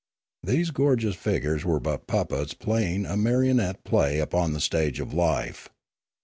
[0.41, 5.69] These gorgeous figures were but puppets playing a marionette play upon the stage of life.